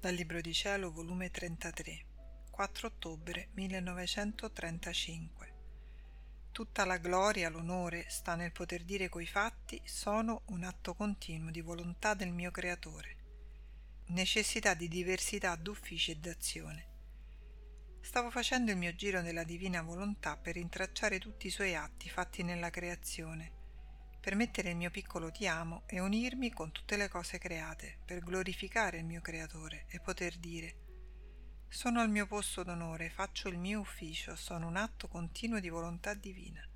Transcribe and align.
Dal 0.00 0.14
Libro 0.14 0.40
di 0.40 0.54
Cielo, 0.54 0.92
volume 0.92 1.28
33, 1.28 2.04
4 2.52 2.86
ottobre 2.86 3.48
1935. 3.54 5.54
Tutta 6.52 6.84
la 6.84 6.98
gloria, 6.98 7.48
l'onore 7.48 8.04
sta 8.08 8.36
nel 8.36 8.52
poter 8.52 8.84
dire 8.84 9.08
coi 9.08 9.26
fatti 9.26 9.82
sono 9.84 10.42
un 10.50 10.62
atto 10.62 10.94
continuo 10.94 11.50
di 11.50 11.60
volontà 11.60 12.14
del 12.14 12.30
mio 12.30 12.52
Creatore. 12.52 13.16
Necessità 14.10 14.74
di 14.74 14.86
diversità 14.86 15.56
d'uffici 15.56 16.12
e 16.12 16.16
d'azione. 16.18 16.86
Stavo 18.00 18.30
facendo 18.30 18.70
il 18.70 18.76
mio 18.76 18.94
giro 18.94 19.20
nella 19.20 19.42
divina 19.42 19.82
volontà 19.82 20.36
per 20.36 20.56
intracciare 20.56 21.18
tutti 21.18 21.48
i 21.48 21.50
suoi 21.50 21.74
atti 21.74 22.08
fatti 22.08 22.44
nella 22.44 22.70
creazione 22.70 23.67
per 24.20 24.34
mettere 24.34 24.70
il 24.70 24.76
mio 24.76 24.90
piccolo 24.90 25.30
ti 25.30 25.46
amo 25.46 25.82
e 25.86 26.00
unirmi 26.00 26.50
con 26.50 26.72
tutte 26.72 26.96
le 26.96 27.08
cose 27.08 27.38
create, 27.38 27.98
per 28.04 28.20
glorificare 28.20 28.98
il 28.98 29.04
mio 29.04 29.20
creatore 29.20 29.86
e 29.88 30.00
poter 30.00 30.36
dire 30.36 30.86
sono 31.70 32.00
al 32.00 32.08
mio 32.08 32.26
posto 32.26 32.62
d'onore, 32.62 33.10
faccio 33.10 33.48
il 33.48 33.58
mio 33.58 33.80
ufficio, 33.80 34.34
sono 34.36 34.66
un 34.66 34.76
atto 34.76 35.06
continuo 35.06 35.60
di 35.60 35.68
volontà 35.68 36.14
divina. 36.14 36.66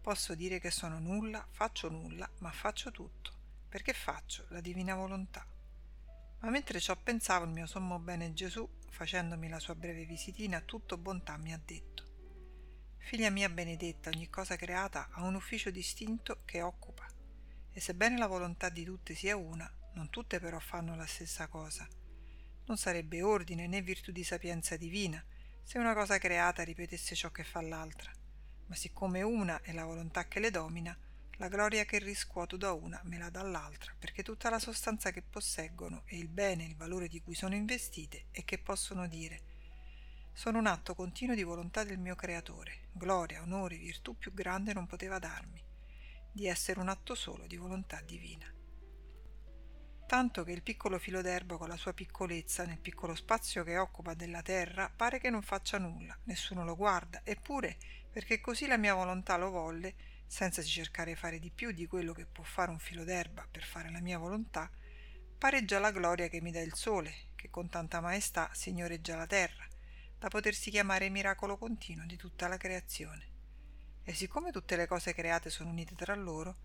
Posso 0.00 0.34
dire 0.34 0.58
che 0.58 0.70
sono 0.70 0.98
nulla, 0.98 1.46
faccio 1.50 1.90
nulla, 1.90 2.28
ma 2.38 2.50
faccio 2.50 2.90
tutto, 2.90 3.32
perché 3.68 3.92
faccio 3.92 4.46
la 4.48 4.62
divina 4.62 4.94
volontà. 4.94 5.46
Ma 6.40 6.48
mentre 6.50 6.80
ciò 6.80 6.96
pensavo 6.96 7.44
il 7.44 7.50
mio 7.50 7.66
sommo 7.66 7.98
bene 7.98 8.32
Gesù, 8.32 8.66
facendomi 8.88 9.48
la 9.48 9.60
sua 9.60 9.74
breve 9.74 10.06
visitina, 10.06 10.62
tutto 10.62 10.96
bontà 10.96 11.36
mi 11.36 11.52
ha 11.52 11.60
detto 11.62 12.07
Figlia 13.08 13.30
mia 13.30 13.48
benedetta, 13.48 14.10
ogni 14.10 14.28
cosa 14.28 14.56
creata 14.56 15.08
ha 15.12 15.22
un 15.22 15.34
ufficio 15.34 15.70
distinto 15.70 16.42
che 16.44 16.60
occupa. 16.60 17.06
E 17.72 17.80
sebbene 17.80 18.18
la 18.18 18.26
volontà 18.26 18.68
di 18.68 18.84
tutte 18.84 19.14
sia 19.14 19.34
una, 19.34 19.66
non 19.94 20.10
tutte 20.10 20.38
però 20.38 20.58
fanno 20.58 20.94
la 20.94 21.06
stessa 21.06 21.46
cosa. 21.46 21.88
Non 22.66 22.76
sarebbe 22.76 23.22
ordine 23.22 23.66
né 23.66 23.80
virtù 23.80 24.12
di 24.12 24.22
sapienza 24.22 24.76
divina 24.76 25.24
se 25.62 25.78
una 25.78 25.94
cosa 25.94 26.18
creata 26.18 26.62
ripetesse 26.64 27.14
ciò 27.14 27.30
che 27.30 27.44
fa 27.44 27.62
l'altra. 27.62 28.12
Ma 28.66 28.74
siccome 28.74 29.22
una 29.22 29.62
è 29.62 29.72
la 29.72 29.86
volontà 29.86 30.28
che 30.28 30.38
le 30.38 30.50
domina, 30.50 30.94
la 31.38 31.48
gloria 31.48 31.86
che 31.86 31.98
riscuoto 32.00 32.58
da 32.58 32.72
una 32.72 33.00
me 33.04 33.16
la 33.16 33.30
dà 33.30 33.40
l'altra, 33.40 33.94
perché 33.98 34.22
tutta 34.22 34.50
la 34.50 34.58
sostanza 34.58 35.12
che 35.12 35.22
posseggono 35.22 36.02
e 36.04 36.18
il 36.18 36.28
bene 36.28 36.64
e 36.64 36.68
il 36.68 36.76
valore 36.76 37.08
di 37.08 37.22
cui 37.22 37.34
sono 37.34 37.54
investite 37.54 38.26
e 38.32 38.44
che 38.44 38.58
possono 38.58 39.08
dire 39.08 39.47
sono 40.38 40.58
un 40.58 40.68
atto 40.68 40.94
continuo 40.94 41.34
di 41.34 41.42
volontà 41.42 41.82
del 41.82 41.98
mio 41.98 42.14
creatore. 42.14 42.90
Gloria, 42.92 43.42
onore, 43.42 43.76
virtù 43.76 44.16
più 44.16 44.32
grande 44.32 44.72
non 44.72 44.86
poteva 44.86 45.18
darmi, 45.18 45.60
di 46.30 46.46
essere 46.46 46.78
un 46.78 46.88
atto 46.88 47.16
solo 47.16 47.48
di 47.48 47.56
volontà 47.56 48.00
divina. 48.02 48.46
Tanto 50.06 50.44
che 50.44 50.52
il 50.52 50.62
piccolo 50.62 51.00
filo 51.00 51.22
d'erba 51.22 51.56
con 51.56 51.66
la 51.66 51.76
sua 51.76 51.92
piccolezza 51.92 52.64
nel 52.64 52.78
piccolo 52.78 53.16
spazio 53.16 53.64
che 53.64 53.78
occupa 53.78 54.14
della 54.14 54.40
terra 54.40 54.88
pare 54.88 55.18
che 55.18 55.28
non 55.28 55.42
faccia 55.42 55.78
nulla, 55.78 56.16
nessuno 56.26 56.64
lo 56.64 56.76
guarda, 56.76 57.22
eppure 57.24 57.76
perché 58.08 58.40
così 58.40 58.68
la 58.68 58.76
mia 58.76 58.94
volontà 58.94 59.36
lo 59.36 59.50
volle, 59.50 59.96
senza 60.28 60.62
cercare 60.62 61.14
di 61.14 61.18
fare 61.18 61.40
di 61.40 61.50
più 61.50 61.72
di 61.72 61.88
quello 61.88 62.12
che 62.12 62.26
può 62.26 62.44
fare 62.44 62.70
un 62.70 62.78
filo 62.78 63.02
d'erba 63.02 63.44
per 63.50 63.64
fare 63.64 63.90
la 63.90 64.00
mia 64.00 64.18
volontà, 64.18 64.70
pareggia 65.36 65.80
la 65.80 65.90
gloria 65.90 66.28
che 66.28 66.40
mi 66.40 66.52
dà 66.52 66.60
il 66.60 66.74
sole, 66.74 67.30
che 67.34 67.50
con 67.50 67.68
tanta 67.68 68.00
maestà 68.00 68.50
signoreggia 68.52 69.16
la 69.16 69.26
terra, 69.26 69.67
da 70.18 70.28
potersi 70.28 70.70
chiamare 70.70 71.08
miracolo 71.10 71.56
continuo 71.56 72.04
di 72.04 72.16
tutta 72.16 72.48
la 72.48 72.56
creazione. 72.56 73.36
E 74.02 74.14
siccome 74.14 74.50
tutte 74.50 74.74
le 74.74 74.86
cose 74.86 75.14
create 75.14 75.48
sono 75.48 75.70
unite 75.70 75.94
tra 75.94 76.14
loro, 76.14 76.56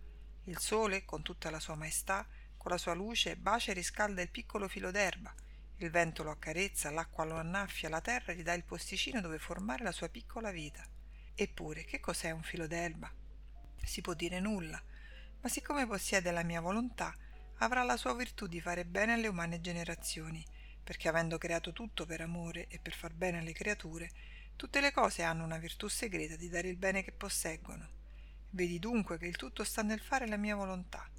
il 0.44 0.58
sole, 0.58 1.04
con 1.04 1.22
tutta 1.22 1.50
la 1.50 1.60
sua 1.60 1.76
maestà, 1.76 2.26
con 2.56 2.72
la 2.72 2.78
sua 2.78 2.94
luce, 2.94 3.36
bacia 3.36 3.70
e 3.70 3.74
riscalda 3.74 4.22
il 4.22 4.30
piccolo 4.30 4.66
filo 4.66 4.90
d'erba, 4.90 5.32
il 5.78 5.90
vento 5.90 6.22
lo 6.22 6.30
accarezza, 6.30 6.90
l'acqua 6.90 7.24
lo 7.24 7.36
annaffia, 7.36 7.88
la 7.88 8.00
terra 8.00 8.32
gli 8.32 8.42
dà 8.42 8.54
il 8.54 8.64
posticino 8.64 9.20
dove 9.20 9.38
formare 9.38 9.84
la 9.84 9.92
sua 9.92 10.08
piccola 10.08 10.50
vita. 10.50 10.84
Eppure, 11.34 11.84
che 11.84 12.00
cos'è 12.00 12.30
un 12.30 12.42
filo 12.42 12.66
d'erba? 12.66 13.12
Si 13.84 14.00
può 14.00 14.14
dire 14.14 14.40
nulla, 14.40 14.82
ma 15.40 15.48
siccome 15.48 15.86
possiede 15.86 16.30
la 16.30 16.42
mia 16.42 16.60
volontà, 16.60 17.14
avrà 17.58 17.84
la 17.84 17.96
sua 17.96 18.14
virtù 18.14 18.46
di 18.46 18.60
fare 18.60 18.84
bene 18.84 19.12
alle 19.12 19.28
umane 19.28 19.60
generazioni 19.60 20.44
perché 20.84 21.08
avendo 21.08 21.38
creato 21.38 21.72
tutto 21.72 22.06
per 22.06 22.20
amore 22.20 22.68
e 22.68 22.78
per 22.78 22.92
far 22.92 23.14
bene 23.14 23.38
alle 23.38 23.52
creature, 23.52 24.10
tutte 24.54 24.80
le 24.80 24.92
cose 24.92 25.22
hanno 25.22 25.42
una 25.42 25.58
virtù 25.58 25.88
segreta 25.88 26.36
di 26.36 26.48
dare 26.48 26.68
il 26.68 26.76
bene 26.76 27.02
che 27.02 27.12
posseggono. 27.12 27.88
Vedi 28.50 28.78
dunque 28.78 29.18
che 29.18 29.26
il 29.26 29.36
tutto 29.36 29.64
sta 29.64 29.82
nel 29.82 30.00
fare 30.00 30.28
la 30.28 30.36
mia 30.36 30.54
volontà, 30.54 31.10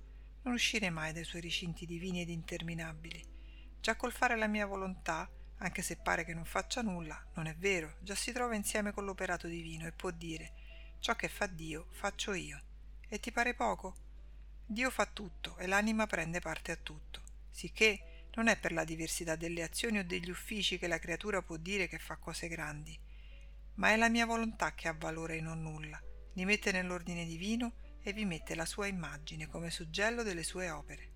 non 0.44 0.54
uscire 0.54 0.90
mai 0.90 1.12
dai 1.12 1.26
suoi 1.26 1.42
recinti 1.42 1.86
divini 1.86 2.22
ed 2.22 2.30
interminabili. 2.30 3.34
Già 3.82 3.96
col 3.96 4.14
fare 4.14 4.38
la 4.38 4.48
mia 4.48 4.66
volontà, 4.66 5.30
anche 5.58 5.82
se 5.82 5.98
pare 5.98 6.24
che 6.24 6.34
non 6.34 6.46
faccia 6.46 6.82
nulla, 6.82 7.22
non 7.34 7.48
è 7.48 7.56
vero, 7.56 7.98
già 8.00 8.16
si 8.16 8.32
trova 8.32 8.56
insieme 8.56 8.92
con 8.92 9.04
l'operato 9.04 9.48
divino 9.48 9.86
e 9.86 9.92
può 9.92 10.12
dire 10.12 10.54
ciò 11.00 11.16
che 11.16 11.28
fa 11.28 11.46
Dio 11.48 11.88
faccio 11.92 12.34
io. 12.34 12.62
E 13.08 13.20
ti 13.20 13.32
pare 13.32 13.54
poco? 13.54 13.96
Dio 14.66 14.90
fa 14.90 15.06
tutto 15.06 15.58
e 15.58 15.68
l'anima 15.68 16.08
prende 16.08 16.40
parte 16.40 16.72
a 16.72 16.78
tutto, 16.78 17.22
sicché 17.52 18.15
non 18.36 18.48
è 18.48 18.58
per 18.58 18.72
la 18.72 18.84
diversità 18.84 19.36
delle 19.36 19.64
azioni 19.64 20.00
o 20.00 20.04
degli 20.04 20.30
uffici 20.30 20.78
che 20.78 20.88
la 20.88 21.00
creatura 21.00 21.42
può 21.42 21.58
dire 21.58 21.88
che 21.88 22.00
fa 22.00 22.18
cose 22.18 22.48
grandi, 22.48 22.98
ma 23.76 23.92
è 23.92 23.96
la 23.96 24.10
mia 24.10 24.26
volontà 24.26 24.74
che 24.74 24.88
ha 24.88 24.96
valore 24.98 25.38
e 25.38 25.42
non 25.42 25.62
nulla, 25.62 26.02
li 26.34 26.46
mette 26.46 26.72
nell'ordine 26.72 27.26
divino 27.26 27.74
e 28.02 28.14
vi 28.14 28.26
mette 28.26 28.56
la 28.56 28.66
sua 28.66 28.88
immagine 28.88 29.48
come 29.48 29.72
suggello 29.72 30.22
delle 30.22 30.44
sue 30.44 30.70
opere. 30.70 31.14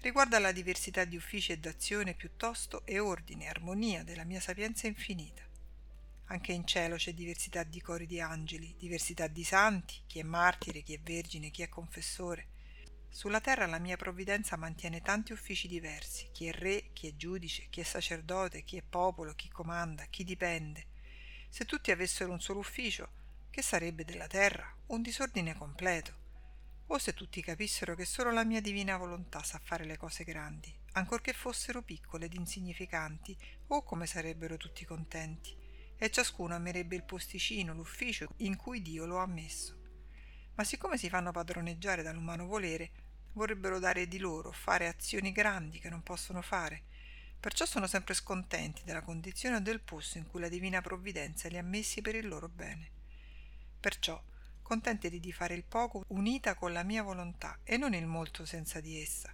Riguarda 0.00 0.38
la 0.38 0.52
diversità 0.52 1.04
di 1.04 1.16
uffici 1.16 1.52
e 1.52 1.58
d'azione 1.58 2.14
piuttosto 2.14 2.86
e 2.86 2.98
ordine 2.98 3.44
e 3.44 3.48
armonia 3.48 4.04
della 4.04 4.24
mia 4.24 4.40
sapienza 4.40 4.86
infinita. 4.86 5.42
Anche 6.26 6.52
in 6.52 6.66
cielo 6.66 6.96
c'è 6.96 7.14
diversità 7.14 7.64
di 7.64 7.80
cori 7.80 8.06
di 8.06 8.20
angeli, 8.20 8.76
diversità 8.78 9.26
di 9.26 9.42
santi, 9.42 10.02
chi 10.06 10.18
è 10.18 10.22
martire, 10.22 10.82
chi 10.82 10.92
è 10.92 11.00
vergine, 11.00 11.50
chi 11.50 11.62
è 11.62 11.68
confessore, 11.68 12.46
sulla 13.10 13.40
terra 13.40 13.66
la 13.66 13.78
mia 13.78 13.96
provvidenza 13.96 14.56
mantiene 14.56 15.00
tanti 15.00 15.32
uffici 15.32 15.66
diversi, 15.66 16.28
chi 16.30 16.46
è 16.46 16.52
re, 16.52 16.90
chi 16.92 17.08
è 17.08 17.16
giudice, 17.16 17.66
chi 17.70 17.80
è 17.80 17.84
sacerdote, 17.84 18.62
chi 18.62 18.76
è 18.76 18.82
popolo, 18.82 19.34
chi 19.34 19.48
comanda, 19.48 20.04
chi 20.04 20.24
dipende. 20.24 20.86
Se 21.48 21.64
tutti 21.64 21.90
avessero 21.90 22.30
un 22.30 22.40
solo 22.40 22.60
ufficio, 22.60 23.08
che 23.50 23.62
sarebbe 23.62 24.04
della 24.04 24.26
terra? 24.26 24.72
Un 24.88 25.02
disordine 25.02 25.56
completo. 25.56 26.26
O 26.88 26.98
se 26.98 27.14
tutti 27.14 27.42
capissero 27.42 27.94
che 27.94 28.04
solo 28.04 28.30
la 28.30 28.44
mia 28.44 28.60
divina 28.60 28.96
volontà 28.96 29.42
sa 29.42 29.58
fare 29.62 29.84
le 29.84 29.96
cose 29.96 30.22
grandi, 30.24 30.72
ancorché 30.92 31.32
fossero 31.32 31.82
piccole 31.82 32.26
ed 32.26 32.34
insignificanti, 32.34 33.36
o 33.68 33.82
come 33.82 34.06
sarebbero 34.06 34.56
tutti 34.56 34.84
contenti, 34.84 35.56
e 35.96 36.10
ciascuno 36.10 36.54
amerebbe 36.54 36.94
il 36.94 37.02
posticino, 37.02 37.74
l'ufficio 37.74 38.28
in 38.38 38.56
cui 38.56 38.80
Dio 38.80 39.06
lo 39.06 39.18
ha 39.18 39.26
messo 39.26 39.77
ma 40.58 40.64
siccome 40.64 40.98
si 40.98 41.08
fanno 41.08 41.30
padroneggiare 41.30 42.02
dall'umano 42.02 42.44
volere, 42.44 42.90
vorrebbero 43.34 43.78
dare 43.78 44.08
di 44.08 44.18
loro, 44.18 44.50
fare 44.50 44.88
azioni 44.88 45.30
grandi 45.30 45.78
che 45.78 45.88
non 45.88 46.02
possono 46.02 46.42
fare. 46.42 46.82
Perciò 47.38 47.64
sono 47.64 47.86
sempre 47.86 48.12
scontenti 48.12 48.82
della 48.82 49.02
condizione 49.02 49.54
o 49.54 49.60
del 49.60 49.78
posto 49.78 50.18
in 50.18 50.26
cui 50.26 50.40
la 50.40 50.48
divina 50.48 50.80
provvidenza 50.80 51.46
li 51.46 51.58
ha 51.58 51.62
messi 51.62 52.02
per 52.02 52.16
il 52.16 52.26
loro 52.26 52.48
bene. 52.48 52.90
Perciò, 53.78 54.20
contenti 54.60 55.20
di 55.20 55.32
fare 55.32 55.54
il 55.54 55.62
poco 55.62 56.02
unita 56.08 56.56
con 56.56 56.72
la 56.72 56.82
mia 56.82 57.04
volontà 57.04 57.60
e 57.62 57.76
non 57.76 57.94
il 57.94 58.06
molto 58.06 58.44
senza 58.44 58.80
di 58.80 59.00
essa. 59.00 59.32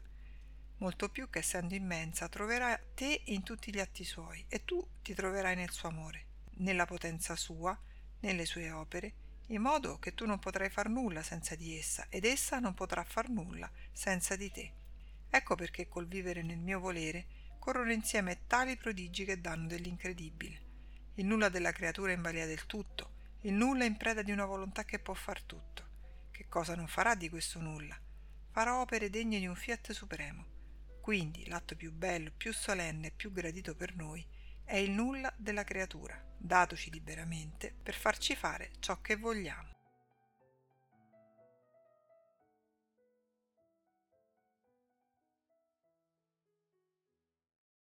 Molto 0.76 1.08
più 1.08 1.30
che 1.30 1.38
essendo 1.38 1.74
immensa 1.74 2.28
troverà 2.28 2.78
te 2.94 3.22
in 3.24 3.42
tutti 3.42 3.72
gli 3.72 3.80
atti 3.80 4.04
suoi 4.04 4.44
e 4.46 4.62
tu 4.66 4.86
ti 5.00 5.14
troverai 5.14 5.56
nel 5.56 5.70
suo 5.70 5.88
amore, 5.88 6.26
nella 6.56 6.84
potenza 6.84 7.34
sua, 7.34 7.74
nelle 8.20 8.44
sue 8.44 8.70
opere, 8.70 9.23
in 9.48 9.60
modo 9.60 9.98
che 9.98 10.14
tu 10.14 10.24
non 10.24 10.38
potrai 10.38 10.70
far 10.70 10.88
nulla 10.88 11.22
senza 11.22 11.54
di 11.54 11.76
essa 11.76 12.06
ed 12.08 12.24
essa 12.24 12.58
non 12.58 12.72
potrà 12.74 13.04
far 13.04 13.28
nulla 13.28 13.70
senza 13.92 14.36
di 14.36 14.50
te. 14.50 14.72
Ecco 15.28 15.54
perché 15.54 15.88
col 15.88 16.06
vivere 16.06 16.42
nel 16.42 16.58
mio 16.58 16.80
volere 16.80 17.26
corrono 17.58 17.92
insieme 17.92 18.46
tali 18.46 18.76
prodigi 18.76 19.24
che 19.24 19.40
danno 19.40 19.66
dell'incredibile. 19.66 20.62
Il 21.14 21.26
nulla 21.26 21.48
della 21.48 21.72
creatura 21.72 22.12
è 22.12 22.14
in 22.14 22.22
balia 22.22 22.46
del 22.46 22.66
tutto, 22.66 23.12
il 23.42 23.52
nulla 23.52 23.84
è 23.84 23.86
in 23.86 23.96
preda 23.96 24.22
di 24.22 24.32
una 24.32 24.46
volontà 24.46 24.84
che 24.84 24.98
può 24.98 25.14
far 25.14 25.42
tutto. 25.42 25.82
Che 26.30 26.46
cosa 26.48 26.74
non 26.74 26.88
farà 26.88 27.14
di 27.14 27.28
questo 27.28 27.60
nulla? 27.60 27.98
Farà 28.50 28.80
opere 28.80 29.10
degne 29.10 29.38
di 29.38 29.46
un 29.46 29.54
fiat 29.54 29.92
supremo. 29.92 30.44
Quindi 31.00 31.46
l'atto 31.48 31.76
più 31.76 31.92
bello, 31.92 32.32
più 32.34 32.52
solenne 32.52 33.08
e 33.08 33.10
più 33.10 33.30
gradito 33.30 33.74
per 33.74 33.94
noi 33.94 34.26
è 34.64 34.76
il 34.76 34.90
nulla 34.90 35.32
della 35.36 35.64
creatura, 35.64 36.18
datoci 36.36 36.90
liberamente 36.90 37.72
per 37.82 37.94
farci 37.94 38.34
fare 38.34 38.70
ciò 38.80 39.00
che 39.00 39.16
vogliamo. 39.16 39.73